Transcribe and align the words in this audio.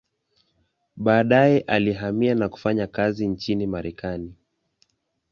Baadaye 0.95 1.59
alihamia 1.59 2.35
na 2.35 2.49
kufanya 2.49 2.87
kazi 2.87 3.27
nchini 3.27 3.67
Marekani. 3.67 4.35